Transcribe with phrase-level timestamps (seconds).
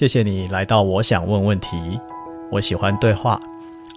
[0.00, 2.00] 谢谢你来到我想问问题。
[2.50, 3.38] 我喜欢对话，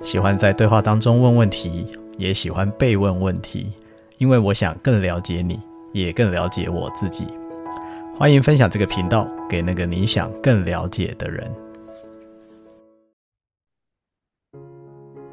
[0.03, 1.87] 喜欢在对话当中问问题，
[2.17, 3.71] 也喜欢被问问题，
[4.17, 5.57] 因为我想更了解你，
[5.93, 7.25] 也更了解我自己。
[8.17, 11.49] 欢迎分享这个频道给那个你想更了解的人。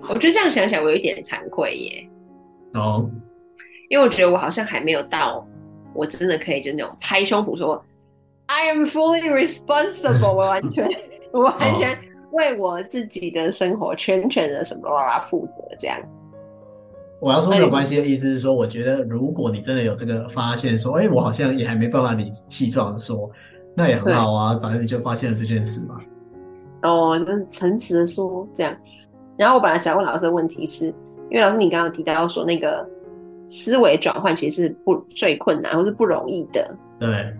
[0.02, 2.08] 我觉得这样想起来，我有一点惭愧耶。
[2.74, 3.10] 哦，
[3.88, 5.44] 因为我觉得我好像还没有到，
[5.92, 7.84] 我真的可以就那种拍胸脯说
[8.50, 10.84] ，I am fully responsible，我完全，
[11.30, 11.96] 我完全
[12.32, 15.96] 为我自己的生活全权的什么啦负责这样。
[17.20, 23.30] 我要说没有关系的意思是说，我觉得如果你真的有这个发现，说，哎，我好像也还没办法理直气壮的说，
[23.76, 26.00] 那也很好啊，反正你就发现了这件事嘛。
[26.82, 28.76] 哦，就是诚实的说这样。
[29.36, 30.86] 然后我本来想问老师的问题是，
[31.30, 32.88] 因为老师你刚刚提到说那个
[33.48, 37.32] 思维转换其实是不最困难或是不容易的，对。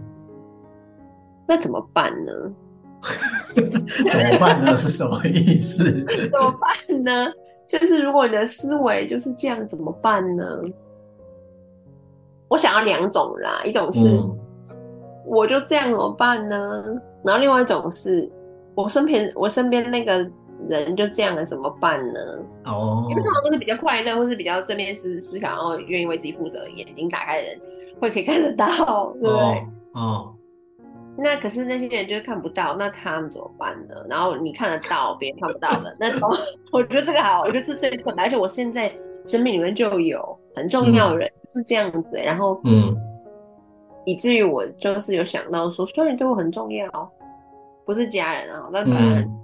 [1.50, 2.32] 那怎么办呢？
[3.52, 4.76] 怎么办呢？
[4.78, 5.82] 是什么意思？
[6.30, 7.26] 怎么办呢？
[7.66, 10.44] 就是如果你的思维就是这样，怎么办呢？
[12.48, 14.38] 我想要两种啦，一种是、嗯、
[15.26, 16.84] 我就这样怎么办呢？
[17.24, 18.30] 然后另外一种是
[18.76, 20.30] 我身边我身边那个。
[20.68, 22.20] 人就这样了，怎么办呢？
[22.66, 27.58] 哦，因为通常都是比较快乐，或是比较正面思思考，然后愿意为自己负责，眼睛打开的人
[27.98, 28.66] 会可以看得到，
[29.14, 29.34] 对不对？
[29.36, 29.64] 哦。
[29.94, 30.34] 哦，
[31.22, 33.94] 那可是那些人就是看不到，那他们怎么办呢？
[34.08, 36.30] 然后你看得到，别人看不到的，那种
[36.72, 38.26] 我觉得这个好，我觉得这最困难。
[38.26, 38.90] 而且我现在
[39.24, 42.96] 生命里面就有很重要的人、嗯、是这样子，然后嗯，
[44.04, 47.12] 以至于我就是有想到说，虽然对我很重要，
[47.84, 49.24] 不是家人啊，但当然很。
[49.24, 49.38] 嗯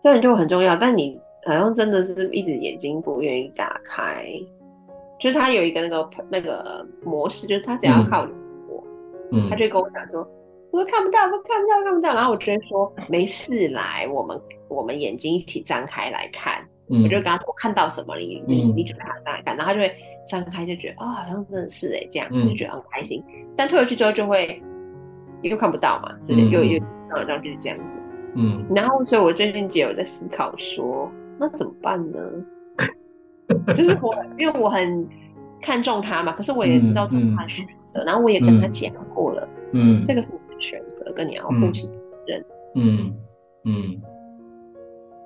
[0.00, 4.24] 虽然对我很重要，但你好像真的是一直眼睛不愿意打开，
[5.18, 8.47] 就是他有一个那个那个模式，就是他只要靠你我，
[9.32, 10.26] 嗯，他就跟我讲说，
[10.70, 19.94] 我看不到，我看不到，看不到，然后我直接说没事，来，我们我们眼睛一起张开来看，嗯，我就跟他说我看到什么，你你你就看他看，然后他就会
[20.26, 23.22] 张开，就觉得啊、哦，好像真的是哎，这样就觉得很开心，
[23.56, 24.62] 但退回去之后就会
[25.42, 26.78] 又看不到嘛，对，又又
[27.10, 27.98] 这样就是这样子。
[28.34, 31.10] 嗯，然后所以，我最近也有在思考说，
[31.40, 32.18] 那怎么办呢？
[33.74, 35.08] 就是我，因为我很
[35.62, 37.64] 看重他嘛，可是我也知道这是他的选
[38.04, 42.44] 然后我也跟他讲过了，嗯，这个是你的选择，跟你要负起责任，
[42.74, 43.14] 嗯
[43.64, 44.02] 嗯，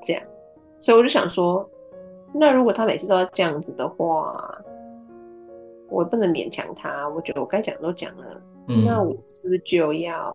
[0.02, 0.22] 这样，
[0.80, 1.68] 所以我就想说，
[2.34, 4.58] 那如果他每次都要这样子的话，
[5.88, 10.32] 我不能勉强他，我觉得我该讲都讲了，嗯、那我是不是就要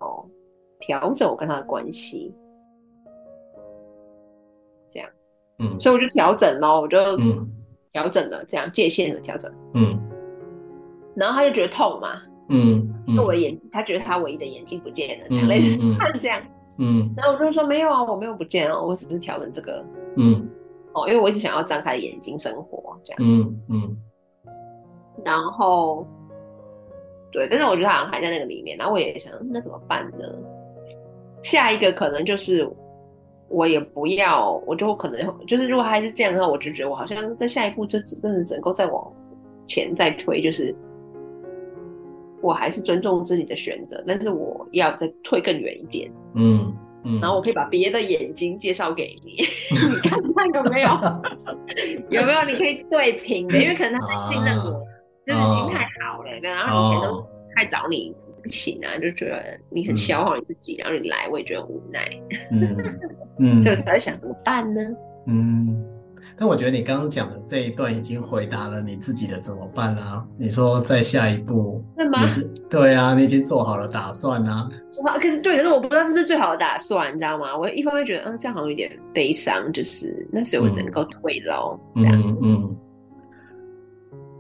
[0.80, 2.34] 调整我跟他的关系？
[4.88, 5.10] 这样，
[5.60, 6.98] 嗯，所以我就调整咯，我就
[7.92, 10.00] 调整了，这样界限的调整，嗯，
[11.18, 15.80] 然后他就觉得痛嘛，嗯，那我的眼睛，他觉得他唯一的眼睛不见了，类似
[16.22, 16.40] 这样，
[16.78, 19.84] 嗯，然后我就说没有啊，我没有不见哦，我只是调整这个，
[20.16, 20.48] 嗯，
[20.94, 23.98] 哦，因为我一直想要张开眼睛生活，这样，嗯嗯，
[25.26, 26.06] 然后，
[27.32, 30.26] 对，但是我觉得他好像还在那个里面，然后我也想，那怎么办呢？
[31.42, 32.70] 下一个可能就是。
[33.50, 39.10] 我也不要，我就可能就是，如果还是这样的话，我就觉得我好像在下一步就真的只能够再往
[39.66, 40.76] 前再推，就是
[42.48, 49.36] 我还是尊重自己的选择，但是我要再退更远一点，嗯嗯，然后我可以把别的眼睛介绍给你，
[49.76, 50.90] 你看看有没有
[52.22, 54.80] 有没有你可以对平的，因为可能他很信任我，啊、
[55.26, 58.16] 就是已经太好了，对、啊，然后以前都太找你。
[58.40, 62.08] 不行啊，就觉得你很消耗你自己，嗯、然后你来，我也觉得很无奈。
[62.52, 62.78] 嗯
[63.40, 64.80] 嗯， 所以我才会想怎么办呢？
[65.28, 65.76] 嗯，
[66.36, 70.26] 但我觉得你刚刚讲的这一段已经回答了你自己的怎么办啦、啊。
[70.38, 72.20] 你说在下一步，是吗？
[72.70, 74.70] 对啊，你已经做好了打算啊。
[75.04, 77.58] 哇，可是对，可是我不知道是不是最好的打算，你知道吗？
[77.58, 81.80] 我一方面觉得，嗯，这样好像有点悲伤，就是那所以我只能够退喽。
[81.96, 82.76] 嗯嗯，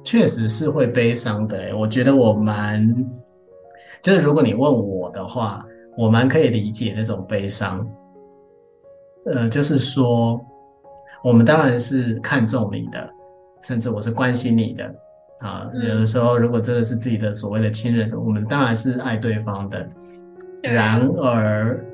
[0.03, 1.73] 确实是会悲伤的、欸。
[1.73, 2.85] 我觉得我蛮。
[3.99, 5.65] 就是如果你问我的话，
[5.97, 7.85] 我蛮可以理解那种悲伤。
[9.25, 10.39] 呃，就是说，
[11.23, 13.09] 我们当然是看重你的，
[13.61, 14.95] 甚至我是关心你的
[15.39, 15.69] 啊。
[15.73, 19.87] 有的时候，如果真的是自己的所谓的亲人，我们当然是爱对方的。
[20.63, 21.85] 然而，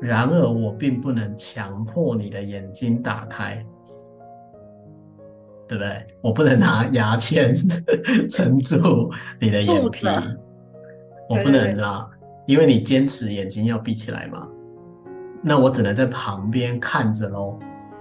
[0.00, 3.64] 然而我并不能强迫你的眼睛打开，
[5.66, 6.06] 对不对？
[6.22, 7.54] 我不能拿牙签
[8.30, 9.10] 撑住
[9.40, 10.06] 你的眼皮。
[11.28, 12.08] 我不能啦，
[12.46, 14.48] 因为你坚持眼睛要闭起来嘛，
[15.42, 17.58] 那我只能在旁边看着喽，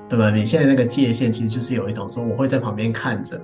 [0.10, 0.30] 对吧？
[0.32, 3.42] 你现在那个界限其实就是有一种说，我会在旁边看着，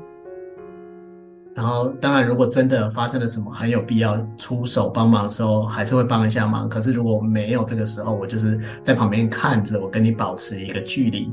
[1.53, 6.67] 然后，当然，如果真的发生了什么很有必要出手帮忙的时候，还是会帮一下忙。
[6.67, 11.31] 可是如果没有这个时候，我就是在旁边看着，我跟你保持一个距离。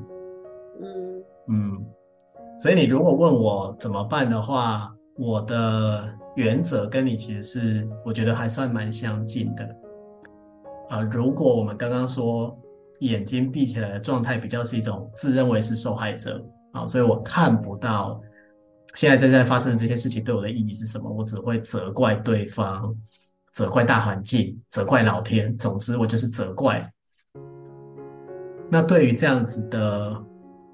[0.82, 1.86] 嗯嗯，
[2.58, 9.64] 所以你如果问我怎么办的话，我的原则跟你其实是我觉得还算蛮相近的。
[10.90, 12.54] 啊、呃，如果我们刚刚说
[13.00, 18.20] 眼睛闭起来的状态比较是一种自认为是受害者啊，所以我看不到。
[18.96, 21.08] 现在正在发生的这些事情对我的意义是什么？
[21.08, 22.92] 我只会责怪对方，
[23.52, 25.56] 责怪大环境，责怪老天。
[25.58, 26.92] 总之，我就是责怪。
[28.68, 30.20] 那对于这样子的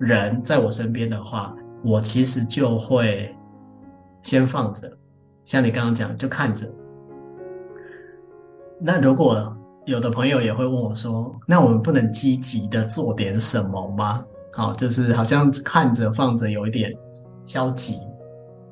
[0.00, 3.36] 人在我身边的话，我其实就会
[4.22, 4.90] 先放着，
[5.44, 6.66] 像你刚刚讲，就看着。
[8.80, 9.54] 那如果
[9.86, 14.22] 有的朋友也会问我说：“那我们不能积极的做点什么吗？”
[14.52, 16.92] 好，就是好像看着放着有一点。
[17.44, 18.00] 消极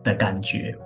[0.03, 0.77] 的感觉，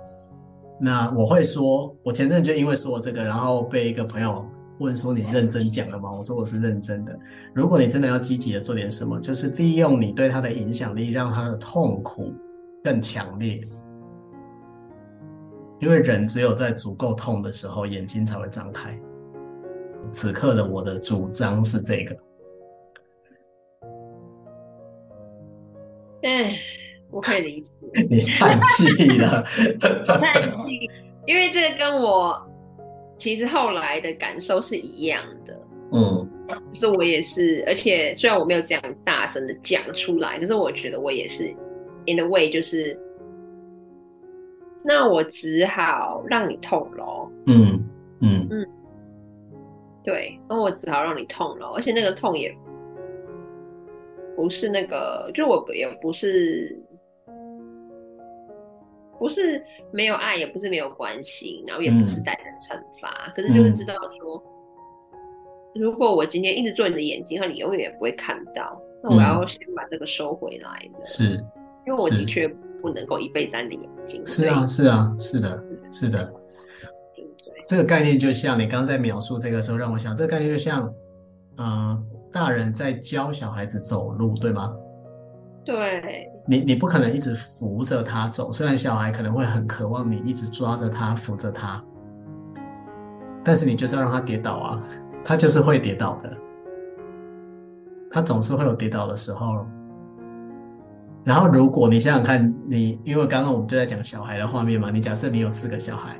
[0.79, 4.47] 那我会说，我前阵就因为说我这个，然后被一个朋友
[4.79, 7.17] 问说：“你认真讲了吗？”我说：“我是认真的。
[7.51, 12.31] 如果你真的要积极的做点什么，就是利用你对他的影响力，让他的痛苦
[12.83, 13.59] 更强烈。
[15.79, 18.95] 因为人只有在足够痛的时候，眼睛才会张开。
[20.11, 22.15] 此刻的我的主张是这个。
[26.23, 26.53] 哎。
[27.11, 27.71] 我可以理解，
[28.07, 29.43] 你叹气了，
[30.07, 30.87] 我 叹气，
[31.25, 32.39] 因为这个跟我
[33.17, 35.59] 其实后来的感受是一样的。
[35.91, 36.29] 嗯，
[36.71, 41.47] 就是我也是，而且虽然我没有这样大声的讲出来，可是我觉得我也是
[42.05, 42.95] ，in the way，就是，
[44.83, 47.31] 那我只好让你痛咯。
[47.47, 47.83] 嗯
[48.21, 48.67] 嗯嗯，
[50.03, 52.55] 对，那我只好让你痛了，而且那个痛也
[54.35, 56.81] 不是那个，就我也不是。
[59.19, 59.61] 不是
[59.91, 64.41] 没有爱，也不是没有关心，然后也不是带着惩罚，嗯、可是就是知道说，
[65.75, 68.81] 嗯、如果我今天一直做你的眼睛，那你永远也不会看到。
[69.03, 71.33] 那我要先把这个收回来的，是，
[71.85, 72.47] 因为我的确
[72.81, 74.25] 不能够一辈子在你的眼睛。
[74.25, 76.33] 是啊，是啊，是的，是的。
[77.69, 80.91] 这个概念就像你刚刚在描述这个时候，让我想，这个概念就像，
[81.57, 84.73] 呃，大人在教小孩子走路，对吗？
[85.63, 86.27] 对。
[86.47, 91.79] 你你不可能一直扶着他走，虽然小孩可能会很渴望你一直抓着他扶着他，
[93.45, 94.83] 但是你就是要让他跌倒啊，
[95.23, 96.37] 他就是会跌倒的，
[98.09, 99.63] 他总是会有跌倒的时候。
[101.23, 106.17] 然后如果你想想看，你因为刚刚我们就在讲小孩的画面嘛，你假设你有四个小孩，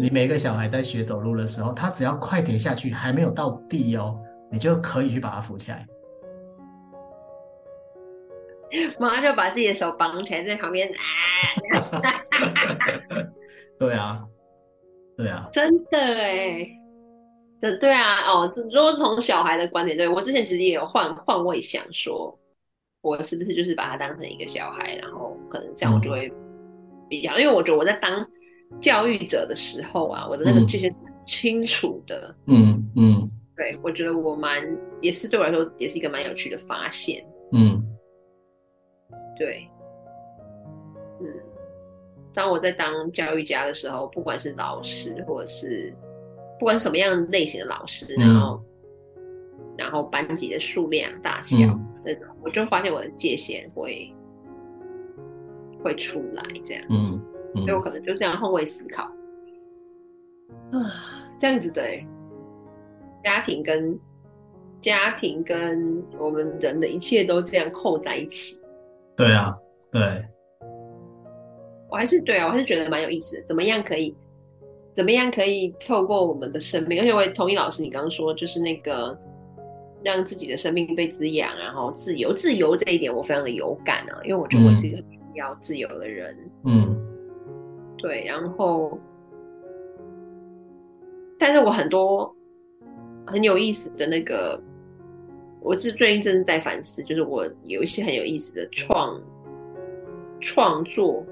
[0.00, 4.18] 你每个小孩在学走路的时候，他只要快跌下去，还没有到地哦，
[4.50, 5.86] 你就可以去把他扶起来。
[8.98, 11.00] 马上就把自己的手绑起来，在旁边啊！
[13.78, 14.22] 对啊，
[15.16, 16.68] 对啊，真的哎，
[17.60, 22.38] 对对啊，哦，如果从小孩的观点，对我之前其实也有换换位想说，
[23.00, 26.30] 我是不是就是把他当成一个小孩，然后可能这样我就会
[27.08, 28.28] 比较，嗯、因为我觉得我在当
[28.80, 34.62] 教育者的时候啊，我的那个界限是很清楚的，嗯嗯，嗯对我觉得我蛮
[35.00, 37.84] 也是对我来说也是一个蛮有趣的发现，嗯。
[39.38, 39.68] 对，
[41.20, 41.26] 嗯，
[42.34, 45.94] 当我在当教育家的时候，不管是老师，或者是
[46.58, 48.62] 不管什么样类型的老师，嗯、然后
[49.76, 51.56] 然后班级的数量大小
[52.04, 54.12] 那种，嗯、我就发现我的界限会
[55.84, 57.22] 会出来，这样，嗯，嗯，
[57.54, 59.04] 所以我可能就这样换位思考，
[60.72, 60.78] 啊，
[61.38, 61.82] 这样子的
[63.24, 63.98] 家庭跟
[64.80, 68.60] 家庭跟我们人的一切都这样扣在一起。
[69.16, 69.56] 对啊，
[69.90, 70.24] 对，
[71.90, 73.42] 我还是对啊，我还是觉得蛮有意思的。
[73.42, 74.14] 怎么样可以，
[74.94, 77.00] 怎么样可以透过我们的生命？
[77.00, 79.18] 而且我也同意老师你刚刚说，就是那个
[80.04, 86.36] 让自己的生命被滋养，然后自由，自由这一点我非常的有感啊，因为我觉得我是一个比较自由的人。
[86.64, 86.96] 嗯，
[87.98, 88.98] 对，然后，
[91.38, 92.34] 但是我很多
[93.26, 94.60] 很有意思的那个。
[95.60, 99.20] 我是最近正是在反思，就是我有一些很有意思的创
[100.40, 101.26] 创作，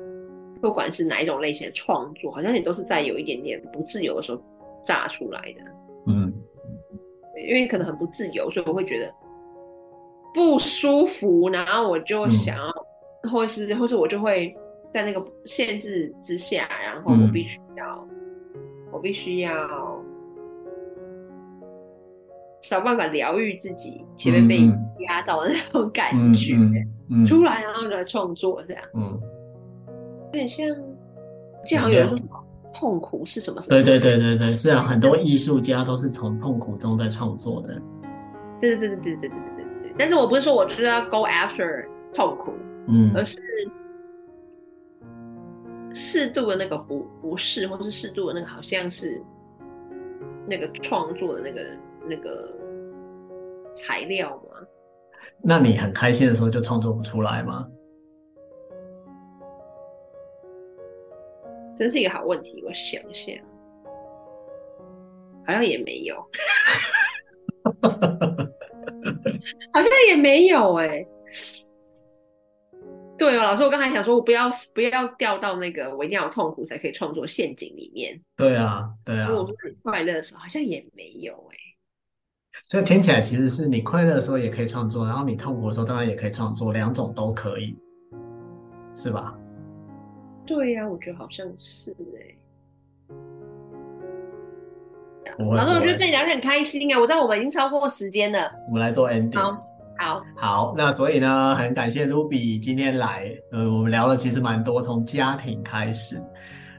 [0.60, 4.42] 不管是哪一种类型的创作，好像也都是在有一点点不自由的时候
[4.84, 5.62] 炸出来的。
[6.08, 6.32] 嗯，
[7.48, 9.14] 因为可能很不自由，所以我会觉得
[10.34, 12.68] 不舒服，然后我就想要，
[13.22, 14.52] 嗯、或是或是我就会
[14.96, 18.08] 在那个限制之下，然后我必须要，
[18.54, 18.60] 嗯、
[18.90, 19.52] 我必须要。
[22.62, 24.56] 想办法疗愈自己前面被
[25.04, 26.54] 压到的那种感觉，
[27.28, 29.20] 出来然后来创作这样，嗯，
[30.28, 30.66] 有点像
[31.66, 32.30] 这样有人说什么
[32.74, 33.82] 痛苦是什么什么？
[33.82, 37.80] 对对对对对，是啊，很多艺术家都是从痛苦中在创作的。
[38.58, 39.94] 对对对对对对对对对。
[39.98, 42.52] 但是我不是说我就是要 go after 痛苦，
[42.88, 43.38] 嗯，而是
[45.96, 49.18] 适度的那个不不适，或是适度的那个好像是
[50.46, 51.66] 那个创作的那个
[52.06, 52.60] 那个
[53.74, 54.66] 材料吗？
[55.42, 57.66] 那你很开心的时候就创作不出来吗？
[61.74, 63.32] 真是一个好问题，我想一下，
[65.46, 66.16] 好像也没有，
[69.72, 71.08] 好像也没有哎、欸。
[73.26, 78.20] 对哦，老师，我刚才想说，我不要不要掉到那个我一定要有痛苦才可以创作陷阱里面。
[78.36, 79.28] 对啊，对啊。
[79.28, 81.60] 如果很快乐的时候，好像也没有哎、欸。
[82.70, 87.76] 所以听起来其实是你快乐的时候也可以创作，然后你痛苦的时候当然也可以创作，两种都可以，
[88.94, 89.36] 是吧？
[90.46, 92.38] 对呀、啊，我觉得好像是哎、欸。
[95.38, 97.00] 老师，我觉得跟你聊天很开心啊！
[97.00, 99.36] 我知道我们已经超过时间了，我们来做 ending。
[99.36, 99.66] 好，
[99.98, 100.74] 好，好。
[100.76, 106.22] 那所以呢，很感谢 Ruby 今天来，呃，我们聊了其实蛮多，从家庭开始，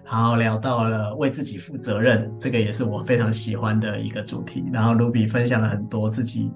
[0.06, 4.64] 然后聊到了为自己负责任，这个也是我非常喜欢的一个主题。
[4.72, 6.52] 然后 Ruby 分享了很多自己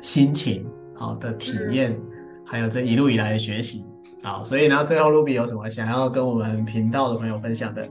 [0.00, 2.02] 心情好的体验，嗯、
[2.44, 3.86] 还有这一路以来的学习。
[4.22, 7.88] 好，所以呢，最后 Ruby 有什么想要跟我们频道的朋友分享的？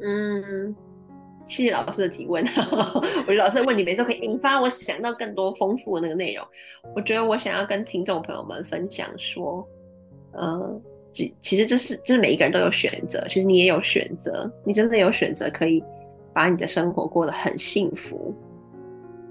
[0.00, 0.74] 嗯，
[1.48, 2.44] 谢谢老师的提问。
[2.94, 6.46] 我觉得老师问题每次都可以引发我想到更多丰富的那个内容。
[6.94, 9.66] 我觉得我想要跟听众朋友们分享说，
[10.32, 10.80] 呃，
[11.12, 15.82] 其其实这是就是每一个人都有选择，其实你也有选择，你真的有选择可以
[16.32, 18.34] 把你的生活过得很幸福，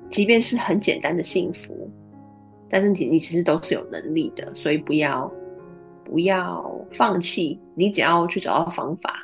[0.09, 1.89] 即便是很简单的幸福，
[2.67, 5.31] 但是你你其实都是有能力的，所以不要。
[6.09, 9.19] 不要放弃，你只要去找到方法，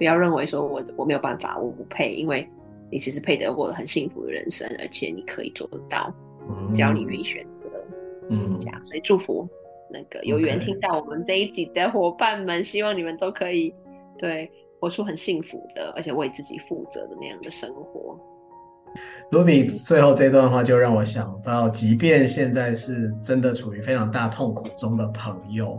[0.00, 2.48] 不要认为说我我没有办法，我不配，因为
[2.90, 6.10] 你其实配得过很幸福的人生，而且你可以做得到，
[6.48, 7.68] 嗯、只要你愿意选择，
[8.30, 9.46] 嗯，这样，所以祝福
[9.92, 13.74] 那个有缘听到我们这一集的伙伴们希望你们都可以
[14.16, 18.18] 对活出很幸福的，而且为自己负责的那样的生活。
[19.30, 25.78] Ruby 最后这段话就让我想到，即便现在是真的处于非常大痛苦中的朋友。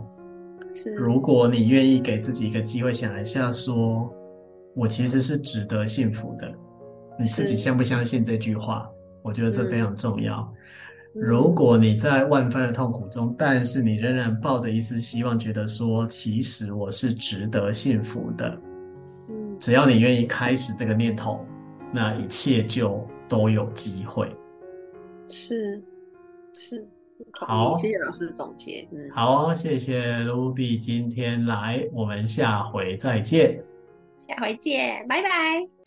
[0.72, 4.10] 是如果你愿意给自己一个机会，想一下，说
[4.74, 6.52] 我其实是值得幸福的，
[7.18, 8.88] 你自己相不相信这句话？
[9.22, 10.40] 我觉得这非常重要。
[11.14, 18.58] 嗯、如果你在万分的痛苦中，但是你仍然抱着一丝希望，觉得说其实我是值得幸福的，
[19.28, 21.44] 嗯、只要你愿意开始这个念头，
[21.92, 24.28] 那一切就都有机会。
[25.28, 25.80] 是，
[26.54, 26.84] 是。
[27.32, 28.86] 好，谢谢老师总结。
[28.92, 33.62] 嗯，好，谢谢 Ruby 今天来，我们下回再见。
[34.18, 35.81] 下回见，拜拜。